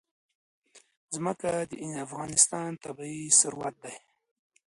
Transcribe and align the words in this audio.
ځمکه 1.15 1.51
د 1.69 1.73
افغانستان 2.05 2.69
طبعي 2.83 3.21
ثروت 3.39 3.75
دی. 3.83 3.95